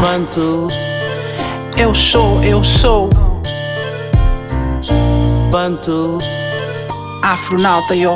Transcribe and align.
Bantu, 0.00 0.68
Eu 1.76 1.94
sou, 1.94 2.42
eu 2.42 2.62
sou 2.62 3.08
Bantu, 5.50 6.18
afronauta, 7.22 7.94
yo. 7.94 8.12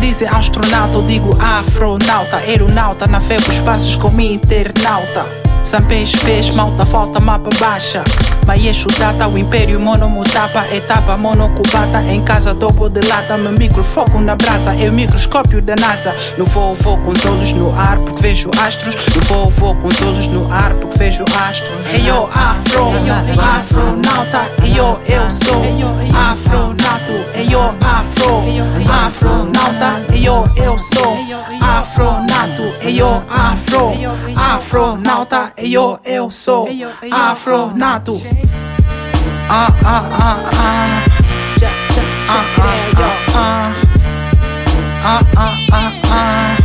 Dizem 0.00 0.28
astronauta, 0.28 0.96
eu 0.98 1.02
digo 1.06 1.30
afronauta. 1.40 2.36
Aeronauta, 2.36 3.06
navego 3.06 3.50
espaços 3.50 3.96
como 3.96 4.20
internauta. 4.20 5.45
Sampês 5.66 6.12
fez, 6.12 6.48
malta, 6.50 6.86
falta 6.86 7.18
mapa 7.18 7.50
baixa. 7.58 8.04
Maiecho 8.46 8.86
data, 8.96 9.26
o 9.26 9.36
império 9.36 9.80
monomutapa. 9.80 10.64
Etapa 10.72 11.16
monocubata, 11.16 12.00
em 12.04 12.22
casa 12.22 12.54
dobro 12.54 12.88
de 12.88 13.00
lata. 13.08 13.36
Meu 13.36 13.50
microfoco 13.50 14.20
na 14.20 14.36
brasa, 14.36 14.76
é 14.76 14.88
o 14.88 14.92
microscópio 14.92 15.60
da 15.60 15.74
NASA. 15.74 16.14
No 16.38 16.44
voo, 16.44 16.76
vou 16.76 16.96
com 16.98 17.10
os 17.10 17.26
olhos 17.26 17.52
no 17.52 17.76
ar, 17.76 17.98
porque 17.98 18.22
vejo 18.22 18.48
astros. 18.64 18.94
No 18.94 19.22
voo, 19.22 19.50
vou 19.50 19.74
com 19.74 19.88
os 19.88 20.00
olhos 20.02 20.26
no 20.28 20.52
ar, 20.52 20.72
porque 20.74 20.98
vejo 20.98 21.24
astros. 21.48 21.92
Hey 21.92 22.06
yo, 22.06 22.30
afro, 22.32 22.92
afronauta. 23.42 24.48
Hey 24.62 24.72
yo, 24.72 25.00
eu 25.08 25.28
sou 25.28 25.62
afronato. 26.14 27.12
Hey 27.34 27.50
yo, 27.50 27.74
afro, 27.80 28.44
afronauta. 28.88 30.00
Hey 30.12 30.22
yo, 30.22 30.48
eu 30.54 30.78
sou 30.78 31.18
afronato. 31.60 32.62
Hey 32.80 32.98
yo, 32.98 33.20
afro, 33.28 33.92
afronauta. 34.76 35.52
Hey 35.56 35.70
yo, 35.70 35.98
eu 36.04 36.30
sou 36.30 36.68
afronato. 37.10 38.20
Ah, 39.48 39.72
ah, 39.84 40.04
ah, 40.12 40.50
ah. 40.54 41.04
Ah, 42.28 42.44
ah, 42.58 42.74
ah, 42.96 43.12
ah. 43.34 43.74
Ah, 45.02 45.20
ah, 45.36 45.54
ah, 45.72 45.92
ah. 46.10 46.56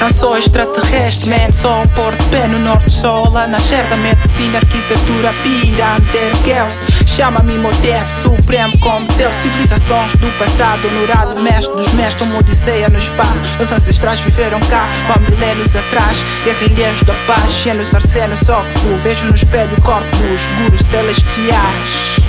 Eu 0.00 0.14
sou 0.14 0.36
extraterrestre, 0.36 1.30
man, 1.30 1.52
sou 1.52 1.82
um 1.82 1.88
porto 1.88 2.22
pé 2.30 2.46
no 2.46 2.60
norte 2.60 2.90
sol 2.90 3.36
A 3.36 3.48
nascer 3.48 3.84
da 3.88 3.96
medicina, 3.96 4.58
arquitetura, 4.58 5.32
pirâmide, 5.42 6.30
girls 6.44 7.07
Chama-me 7.18 7.58
Motep, 7.58 8.08
supremo 8.22 8.78
como 8.78 9.04
Deus 9.16 9.34
Civilizações 9.42 10.12
do 10.12 10.38
passado, 10.38 10.86
honorado, 10.86 11.42
mestre 11.42 11.74
dos 11.74 11.92
mestres 11.94 12.30
Uma 12.30 12.38
odisseia 12.38 12.88
no 12.88 12.96
espaço, 12.96 13.42
os 13.60 13.72
ancestrais 13.72 14.20
viveram 14.20 14.60
cá 14.60 14.88
Há 15.12 15.18
milênios 15.18 15.74
atrás, 15.74 16.16
guerrilheiros 16.44 17.02
da 17.02 17.14
paz 17.26 17.52
Genos, 17.64 17.92
arsenos, 17.92 18.48
óxido, 18.48 18.96
vejo 19.02 19.26
no 19.26 19.34
espelho 19.34 19.82
corpos 19.82 20.46
Gurus 20.62 20.80
celestiais. 20.86 22.20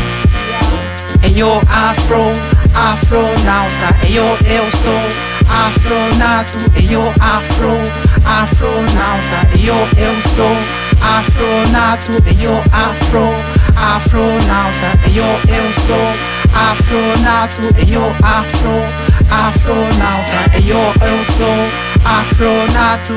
Eu 1.36 1.62
afro, 1.70 2.32
afronauta, 2.73 3.95
eu, 4.10 4.26
eu 4.26 4.66
sou 4.82 5.30
afronato, 5.48 6.58
eu 6.90 7.14
afro, 7.20 7.78
afronauta, 8.26 9.50
eu, 9.64 9.76
eu 9.98 10.22
sou 10.36 10.89
afronato, 11.02 12.11
eu 12.42 12.55
afro, 12.72 13.33
afronauta, 13.75 15.00
eu, 15.14 15.23
eu 15.53 15.73
sou 15.73 16.11
afronato, 16.53 17.61
eu 17.88 18.03
afro, 18.23 18.83
afronauta, 19.30 20.39
eu, 20.66 20.80
eu 21.08 21.25
sou 21.25 21.59
afronato. 22.05 23.14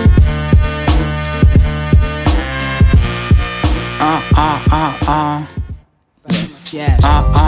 Ah, 4.00 4.20
ah, 4.34 4.60
ah, 4.70 4.94
ah. 5.06 5.42
yes, 6.30 6.72
yes. 6.74 7.04
Ah, 7.04 7.24
ah, 7.24 7.32
ah. 7.36 7.41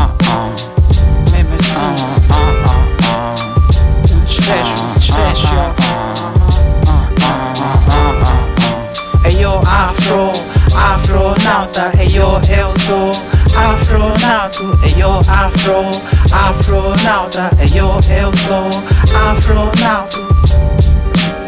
Afro, 10.04 10.32
afronauta. 10.76 11.92
Ei 11.98 12.08
yo, 12.08 12.40
eu 12.48 12.70
sou 12.80 13.12
afronauta. 13.56 14.86
Ei 14.86 15.00
yo, 15.00 15.20
afro, 15.28 15.90
afronauta. 16.32 17.50
Ei 17.58 17.78
yo, 17.78 17.98
eu 18.10 18.30
sou 18.34 18.68
afronauta. 19.14 20.18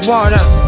Bora. 0.06 0.36
Marco 0.36 0.65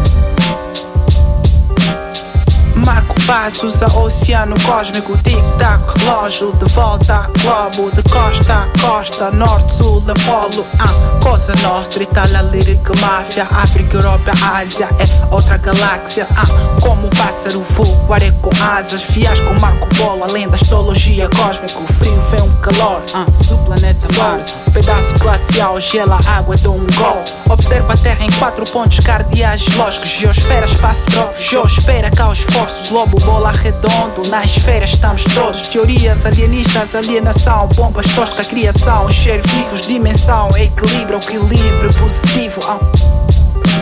passos 3.29 3.83
a 3.83 3.87
oceano 3.99 4.55
cósmico, 4.65 5.15
tic-tac, 5.19 5.83
relógio 5.99 6.51
de 6.53 6.65
volta, 6.73 7.29
globo 7.37 7.91
de 7.91 8.01
costa 8.09 8.63
a 8.63 8.79
costa, 8.79 9.29
norte, 9.29 9.71
sul, 9.71 10.03
a 10.07 10.13
polo, 10.25 10.65
ah, 10.79 11.19
coisa 11.23 11.53
nostra, 11.61 12.01
Itália, 12.01 12.41
lírica, 12.41 12.91
máfia, 12.99 13.47
África, 13.51 13.97
Europa, 13.97 14.31
Ásia, 14.55 14.89
é 14.97 15.33
outra 15.33 15.57
galáxia, 15.57 16.27
ah, 16.35 16.81
como 16.81 17.05
um 17.05 17.09
pássaro 17.11 17.59
voa, 17.59 18.15
aré 18.15 18.31
com 18.41 18.49
asas, 18.63 19.03
fias 19.03 19.39
com 19.41 19.53
Marco 19.59 19.87
Polo, 19.95 20.23
além 20.23 20.47
da 20.47 20.55
astrologia 20.55 21.29
cósmico, 21.29 21.85
frio 21.99 22.19
vem 22.31 22.41
um 22.41 22.61
calor, 22.61 23.03
ah, 23.13 23.25
Do 23.47 23.57
planeta 23.59 24.07
Mars. 24.17 24.65
Pedaço 24.73 25.13
glacial, 25.19 25.79
gela 25.79 26.19
água 26.27 26.55
de 26.55 26.67
um 26.67 26.85
gol. 26.95 27.23
Observa 27.49 27.93
a 27.93 27.97
Terra 27.97 28.25
em 28.25 28.31
quatro 28.31 28.63
pontos 28.71 28.99
cardeais 28.99 29.65
lógicos: 29.75 30.09
geosfera, 30.09 30.65
espaço 30.65 31.05
trópico, 31.05 31.43
geosfera, 31.43 32.09
caos, 32.11 32.39
esforço, 32.39 32.89
globo, 32.89 33.18
bola 33.19 33.51
redondo. 33.51 34.21
Na 34.29 34.43
esfera 34.43 34.85
estamos 34.85 35.23
todos. 35.33 35.67
Teorias 35.67 36.25
alienistas, 36.25 36.95
alienação, 36.95 37.67
bombas, 37.75 38.05
tosca, 38.13 38.43
criação, 38.43 39.11
ser 39.11 39.41
vivos, 39.47 39.81
dimensão, 39.87 40.49
equilíbrio, 40.57 41.17
equilíbrio 41.17 41.93
positivo. 41.93 42.59
ah. 42.67 42.79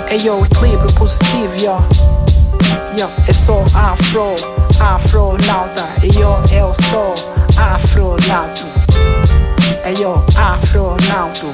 Ei 0.10 0.20
yo, 0.26 0.46
equilíbrio 0.46 0.92
positivo, 0.94 1.54
yo. 1.60 1.78
Yo, 2.98 3.10
eu 3.28 3.34
sou 3.34 3.64
afro, 3.74 4.36
afronauta. 4.80 5.88
E 6.02 6.08
yo, 6.20 6.38
eu 6.52 6.74
sou 6.90 7.14
afronato. 7.58 8.66
Hey 9.84 9.96
yo, 10.02 10.24
afronauto 10.36 11.54